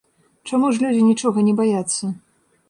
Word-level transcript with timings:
Чаму 0.49 0.71
ж 0.77 0.81
людзі 0.83 1.03
нічога 1.09 1.45
не 1.51 1.55
баяцца? 1.61 2.11